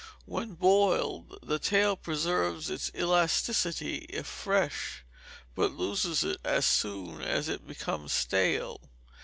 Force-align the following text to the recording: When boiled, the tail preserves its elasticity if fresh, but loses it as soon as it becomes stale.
When 0.25 0.55
boiled, 0.55 1.37
the 1.43 1.59
tail 1.59 1.95
preserves 1.95 2.71
its 2.71 2.89
elasticity 2.95 4.07
if 4.09 4.25
fresh, 4.25 5.05
but 5.53 5.73
loses 5.73 6.23
it 6.23 6.37
as 6.43 6.65
soon 6.65 7.21
as 7.21 7.47
it 7.47 7.67
becomes 7.67 8.11
stale. 8.11 8.81